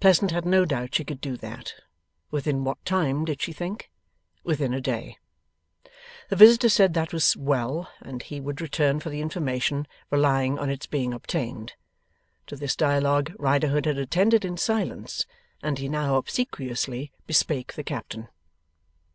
[0.00, 1.74] Pleasant had no doubt she could do that.
[2.30, 3.90] Within what time, did she think?
[4.42, 5.18] Within a day.
[6.30, 10.70] The visitor said that was well, and he would return for the information, relying on
[10.70, 11.74] its being obtained.
[12.46, 15.26] To this dialogue Riderhood had attended in silence,
[15.62, 18.28] and he now obsequiously bespake the Captain.